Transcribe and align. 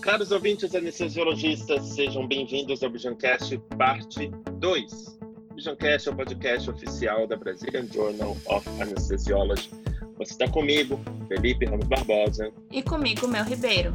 Caros 0.00 0.32
ouvintes 0.32 0.74
anestesiologistas, 0.74 1.84
sejam 1.88 2.26
bem-vindos 2.26 2.82
ao 2.82 2.90
Visioncast 2.90 3.58
parte 3.76 4.30
2. 4.54 5.18
O 5.50 5.54
Visioncast 5.54 6.08
é 6.08 6.12
o 6.12 6.16
podcast 6.16 6.70
oficial 6.70 7.26
da 7.26 7.36
Brazilian 7.36 7.86
Journal 7.86 8.34
of 8.46 8.66
Anesthesiology. 8.80 9.70
Você 10.16 10.32
está 10.32 10.48
comigo, 10.48 10.98
Felipe 11.28 11.66
Ramos 11.66 11.86
Barbosa. 11.86 12.50
E 12.72 12.82
comigo, 12.82 13.28
Mel 13.28 13.44
Ribeiro. 13.44 13.94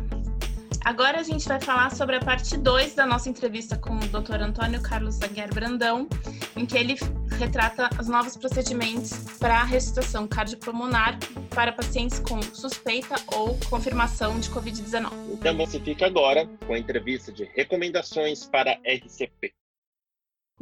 Agora 0.85 1.19
a 1.19 1.23
gente 1.23 1.47
vai 1.47 1.59
falar 1.59 1.89
sobre 1.89 2.17
a 2.17 2.19
parte 2.19 2.55
2 2.55 2.93
da 2.93 3.07
nossa 3.07 3.27
entrevista 3.27 3.75
com 3.75 3.95
o 3.95 4.07
Dr. 4.07 4.41
Antônio 4.41 4.79
Carlos 4.83 5.19
Aguiar 5.23 5.51
Brandão, 5.51 6.07
em 6.55 6.67
que 6.67 6.77
ele 6.77 6.95
retrata 7.35 7.89
os 7.99 8.07
novos 8.07 8.37
procedimentos 8.37 9.11
para 9.37 9.59
a 9.59 9.63
ressuscitação 9.63 10.27
cardiopulmonar 10.27 11.19
para 11.53 11.71
pacientes 11.71 12.19
com 12.19 12.41
suspeita 12.41 13.15
ou 13.33 13.57
confirmação 13.69 14.39
de 14.39 14.49
Covid-19. 14.49 15.11
Então 15.33 15.57
você 15.57 15.79
fica 15.79 16.05
agora 16.05 16.47
com 16.65 16.73
a 16.73 16.79
entrevista 16.79 17.31
de 17.31 17.43
recomendações 17.43 18.45
para 18.45 18.79
RCP. 18.85 19.53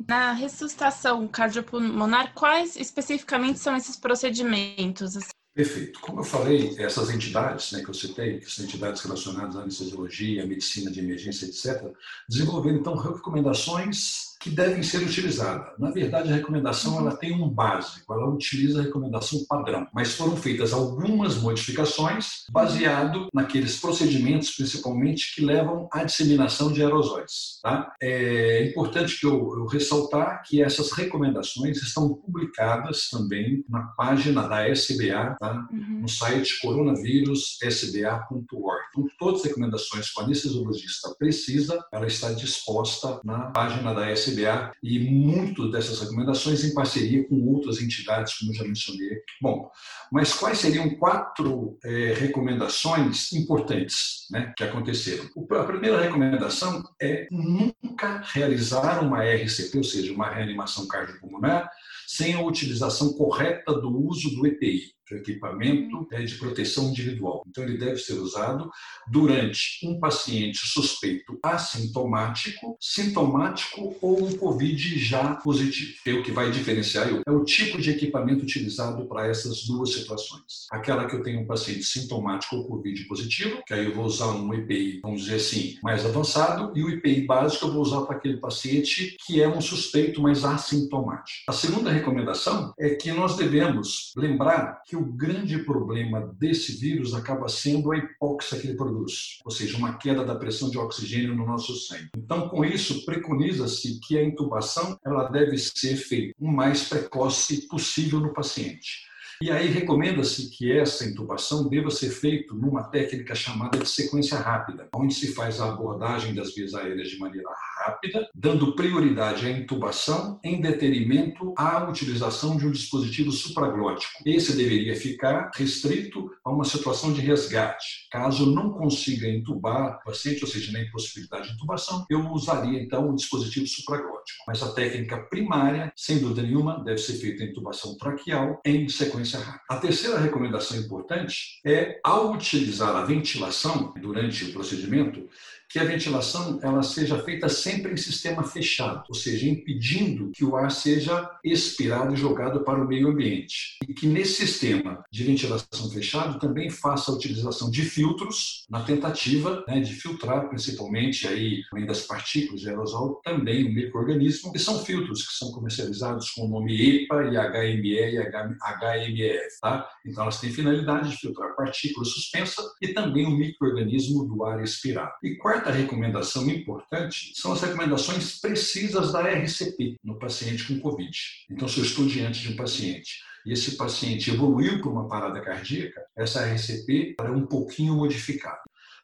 Na 0.08 0.32
ressuscitação 0.34 1.28
cardiopulmonar, 1.28 2.34
quais 2.34 2.76
especificamente 2.76 3.60
são 3.60 3.78
esses 3.78 3.96
procedimentos? 3.96 5.16
Perfeito. 5.54 6.00
Como 6.00 6.22
eu 6.22 6.24
falei, 6.24 6.76
essas 6.80 7.12
entidades 7.12 7.72
né, 7.74 7.84
que 7.84 7.90
eu 7.90 7.94
citei, 7.94 8.40
que 8.40 8.50
são 8.50 8.66
entidades 8.66 9.04
relacionadas 9.04 9.56
à 9.56 9.62
anestesiologia, 9.62 10.44
à 10.44 10.48
medicina 10.48 10.90
de 10.90 11.00
emergência, 11.00 11.46
etc., 11.46 11.94
desenvolveram, 12.28 12.80
então, 12.80 12.96
recomendações 12.96 14.33
que 14.44 14.50
devem 14.50 14.84
ser 14.84 14.98
utilizadas. 14.98 15.72
Na 15.80 15.90
verdade, 15.90 16.30
a 16.30 16.36
recomendação 16.36 17.00
ela 17.00 17.16
tem 17.16 17.34
um 17.34 17.50
básico, 17.50 18.14
ela 18.14 18.30
utiliza 18.30 18.82
a 18.82 18.84
recomendação 18.84 19.46
padrão, 19.48 19.88
mas 19.94 20.16
foram 20.16 20.36
feitas 20.36 20.74
algumas 20.74 21.42
modificações 21.42 22.44
baseado 22.52 23.30
naqueles 23.34 23.80
procedimentos, 23.80 24.52
principalmente, 24.52 25.34
que 25.34 25.46
levam 25.46 25.88
à 25.94 26.04
disseminação 26.04 26.74
de 26.74 26.84
aerosóis. 26.84 27.62
Tá? 27.64 27.94
É 28.02 28.68
importante 28.68 29.18
que 29.18 29.26
eu, 29.26 29.54
eu 29.58 29.66
ressaltar 29.66 30.44
que 30.44 30.62
essas 30.62 30.92
recomendações 30.92 31.82
estão 31.82 32.14
publicadas 32.14 33.08
também 33.10 33.64
na 33.70 33.84
página 33.96 34.46
da 34.46 34.68
SBA, 34.68 35.38
tá? 35.40 35.70
Uhum. 35.72 36.02
no 36.02 36.10
site 36.10 36.60
coronavírus.sba.org. 36.62 38.83
Então, 38.94 39.08
todas 39.18 39.42
as 39.42 39.48
recomendações 39.48 40.12
que 40.12 40.22
o 40.22 40.24
anestesiologista 40.24 41.14
precisa, 41.18 41.84
ela 41.92 42.06
está 42.06 42.32
disposta 42.32 43.20
na 43.24 43.52
página 43.52 43.94
da 43.94 44.10
SBA 44.12 44.72
e 44.84 45.00
muito 45.00 45.70
dessas 45.72 46.00
recomendações 46.00 46.64
em 46.64 46.74
parceria 46.74 47.28
com 47.28 47.36
outras 47.48 47.82
entidades, 47.82 48.36
como 48.38 48.54
já 48.54 48.64
mencionei. 48.64 49.20
Bom, 49.42 49.70
mas 50.12 50.34
quais 50.34 50.60
seriam 50.60 50.90
quatro 50.92 51.78
é, 51.84 52.14
recomendações 52.14 53.34
importantes 53.34 54.28
né, 54.30 54.54
que 54.56 54.64
aconteceram? 54.64 55.28
A 55.52 55.64
primeira 55.64 56.00
recomendação 56.00 56.84
é 57.02 57.28
nunca 57.32 58.22
realizar 58.32 59.04
uma 59.04 59.24
RCP, 59.24 59.78
ou 59.78 59.84
seja, 59.84 60.14
uma 60.14 60.30
reanimação 60.30 60.88
cardiopulmonar, 60.88 61.70
sem 62.08 62.34
a 62.34 62.42
utilização 62.42 63.14
correta 63.14 63.74
do 63.74 63.90
uso 63.90 64.30
do 64.36 64.46
EPI 64.46 64.94
equipamento 65.18 66.08
é 66.12 66.22
de 66.24 66.36
proteção 66.36 66.90
individual. 66.90 67.44
Então, 67.48 67.64
ele 67.64 67.78
deve 67.78 67.98
ser 67.98 68.14
usado 68.14 68.70
durante 69.10 69.86
um 69.86 70.00
paciente 70.00 70.60
suspeito 70.68 71.38
assintomático, 71.42 72.78
sintomático 72.80 73.96
ou 74.02 74.26
um 74.26 74.36
COVID 74.38 74.98
já 75.00 75.36
positivo. 75.36 75.94
É 76.06 76.14
o 76.14 76.24
que 76.24 76.32
vai 76.32 76.52
diferenciar 76.52 77.04
é 77.26 77.32
o 77.32 77.44
tipo 77.44 77.80
de 77.82 77.92
equipamento 77.92 78.44
utilizado 78.44 79.06
para 79.08 79.28
essas 79.28 79.64
duas 79.64 79.94
situações. 79.94 80.68
Aquela 80.72 81.06
que 81.06 81.16
eu 81.16 81.24
tenho 81.24 81.42
um 81.42 81.46
paciente 81.46 81.84
sintomático 81.84 82.56
ou 82.56 82.68
COVID 82.68 83.04
positivo, 83.06 83.62
que 83.66 83.74
aí 83.74 83.86
eu 83.86 83.94
vou 83.94 84.06
usar 84.06 84.28
um 84.28 84.54
EPI, 84.54 85.00
vamos 85.02 85.24
dizer 85.24 85.36
assim, 85.36 85.78
mais 85.82 86.06
avançado, 86.06 86.72
e 86.76 86.84
o 86.84 86.90
EPI 86.90 87.26
básico 87.26 87.66
eu 87.66 87.74
vou 87.74 87.82
usar 87.82 88.02
para 88.02 88.16
aquele 88.16 88.38
paciente 88.38 89.16
que 89.26 89.42
é 89.42 89.48
um 89.48 89.62
suspeito, 89.62 90.22
mas 90.22 90.44
assintomático. 90.44 91.44
A 91.48 91.54
segunda 91.54 91.92
recomendação 91.92 92.74
é 92.80 92.90
que 92.90 93.12
nós 93.12 93.36
devemos 93.36 94.12
lembrar 94.16 94.82
que 94.86 94.96
o 94.96 95.03
o 95.04 95.12
grande 95.12 95.60
problema 95.60 96.34
desse 96.40 96.80
vírus 96.80 97.14
acaba 97.14 97.50
sendo 97.50 97.92
a 97.92 97.98
hipóxia 97.98 98.58
que 98.58 98.68
ele 98.68 98.78
produz, 98.78 99.40
ou 99.44 99.52
seja, 99.52 99.78
uma 99.78 99.98
queda 99.98 100.24
da 100.24 100.36
pressão 100.36 100.70
de 100.70 100.78
oxigênio 100.78 101.36
no 101.36 101.46
nosso 101.46 101.76
sangue. 101.76 102.10
Então, 102.18 102.48
com 102.48 102.64
isso, 102.64 103.06
preconiza-se 103.06 104.00
que 104.00 104.18
a 104.18 104.24
intubação 104.24 104.98
ela 105.06 105.30
deve 105.30 105.58
ser 105.58 105.98
feita 105.98 106.34
o 106.40 106.48
mais 106.50 106.88
precoce 106.88 107.68
possível 107.68 108.20
no 108.20 108.34
paciente. 108.34 109.13
E 109.42 109.52
aí 109.52 109.68
recomenda-se 109.68 110.50
que 110.50 110.72
essa 110.72 111.06
intubação 111.06 111.68
deva 111.68 111.90
ser 111.90 112.10
feita 112.10 112.54
numa 112.54 112.84
técnica 112.84 113.36
chamada 113.36 113.78
de 113.78 113.90
sequência 113.90 114.38
rápida, 114.38 114.88
onde 114.96 115.14
se 115.14 115.34
faz 115.34 115.60
a 115.60 115.70
abordagem 115.70 116.34
das 116.34 116.54
vias 116.54 116.74
aéreas 116.74 117.10
de 117.10 117.18
maneira 117.18 117.50
rápida, 117.80 118.30
dando 118.34 118.76
prioridade 118.76 119.46
à 119.46 119.52
intubação 119.52 120.40
em 120.44 120.62
detrimento 120.62 121.54
à 121.58 121.90
utilização 121.90 122.58
de 122.58 122.68
um 122.68 122.72
dispositivo 122.72 123.32
supraglótico. 123.32 124.14
Esse 124.26 124.56
deveria 124.56 124.96
ficar 124.96 125.52
restrito 125.56 126.30
a 126.44 126.52
uma 126.52 126.64
situação 126.64 127.12
de 127.12 127.22
resgate. 127.22 128.08
Caso 128.12 128.54
não 128.54 128.72
consiga 128.72 129.28
intubar 129.28 130.00
o 130.00 130.06
paciente, 130.06 130.44
ou 130.44 130.50
seja, 130.50 130.72
na 130.72 130.82
impossibilidade 130.82 131.50
de 131.50 131.56
intubação, 131.56 132.06
eu 132.10 132.32
usaria 132.32 132.82
então 132.82 133.10
o 133.10 133.16
dispositivo 133.16 133.68
supraglótico. 133.68 134.44
Mas 134.48 134.62
a 134.62 134.72
técnica 134.72 135.18
primária, 135.30 135.92
sem 135.96 136.20
dúvida 136.20 136.44
nenhuma, 136.44 136.84
deve 136.84 137.00
ser 137.00 137.14
feita 137.14 137.44
a 137.44 137.48
intubação 137.48 137.98
traqueal 137.98 138.62
em 138.66 138.88
sequência 138.88 139.23
a 139.70 139.78
terceira 139.78 140.20
recomendação 140.20 140.78
importante 140.78 141.60
é, 141.66 142.00
ao 142.04 142.34
utilizar 142.34 142.96
a 142.96 143.06
ventilação 143.06 143.94
durante 144.00 144.46
o 144.46 144.54
procedimento, 144.54 145.28
que 145.74 145.80
a 145.80 145.84
ventilação 145.84 146.60
ela 146.62 146.84
seja 146.84 147.18
feita 147.24 147.50
sempre 147.50 147.94
em 147.94 147.98
sistema 147.98 148.44
fechado, 148.44 149.06
ou 149.10 149.16
seja, 149.16 149.50
impedindo 149.50 150.30
que 150.30 150.46
o 150.46 150.56
ar 150.56 150.70
seja 150.70 151.28
expirado 151.44 152.14
e 152.14 152.16
jogado 152.16 152.64
para 152.64 152.80
o 152.80 152.88
meio 152.88 153.08
ambiente. 153.08 153.80
E 153.90 153.92
que 153.92 154.06
nesse 154.06 154.46
sistema 154.46 155.04
de 155.12 155.24
ventilação 155.24 155.90
fechado 155.90 156.38
também 156.38 156.70
faça 156.70 157.12
a 157.12 157.16
utilização 157.16 157.72
de 157.72 157.82
filtros 157.82 158.66
na 158.70 158.84
tentativa 158.84 159.66
né, 159.68 159.80
de 159.80 159.94
filtrar 159.94 160.48
principalmente 160.48 161.28
aí, 161.28 161.64
além 161.72 161.88
das 161.88 162.02
partículas 162.02 162.62
de 162.62 162.70
aerosol, 162.70 163.20
também 163.24 163.66
o 163.66 163.74
microorganismo, 163.74 164.54
que 164.54 164.60
são 164.60 164.86
filtros 164.86 165.28
que 165.28 165.34
são 165.34 165.52
comercializados 165.52 166.30
com 166.30 166.46
o 166.46 166.50
nome 166.50 167.04
EPA 167.04 167.24
e 167.24 167.36
HME 167.36 167.94
e 167.94 168.20
HMEF. 168.20 169.60
Tá? 169.60 169.90
Então 170.06 170.22
elas 170.22 170.40
têm 170.40 170.52
finalidade 170.52 171.10
de 171.10 171.18
filtrar 171.18 171.56
partículas 171.56 172.10
suspensas 172.10 172.64
e 172.80 172.90
também 172.90 173.26
o 173.26 173.32
microorganismo 173.32 174.24
do 174.24 174.44
ar 174.46 174.64
expirado. 174.64 175.14
E 175.24 175.34
quarta 175.38 175.63
quarta 175.64 175.72
recomendação 175.72 176.50
importante 176.50 177.32
são 177.36 177.54
as 177.54 177.62
recomendações 177.62 178.40
precisas 178.40 179.14
da 179.14 179.22
RCP 179.22 179.96
no 180.04 180.20
paciente 180.20 180.68
com 180.68 180.80
Covid. 180.80 181.18
Então, 181.50 181.68
se 181.68 181.80
eu 181.80 181.86
estou 181.86 182.06
diante 182.06 182.42
de 182.42 182.54
um 182.54 182.56
paciente 182.58 183.22
e 183.46 183.54
esse 183.54 183.78
paciente 183.78 184.30
evoluiu 184.30 184.82
para 184.82 184.90
uma 184.90 185.08
parada 185.08 185.40
cardíaca, 185.40 186.06
essa 186.18 186.46
RCP 186.46 187.16
é 187.18 187.32
um 187.32 187.46
pouquinho 187.46 187.96
modificada. 187.96 188.62